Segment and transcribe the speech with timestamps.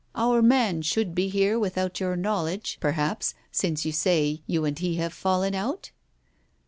[0.15, 4.95] Our man should be here, without your knowledge, perhaps, since you say you and he
[4.95, 5.91] have fallen out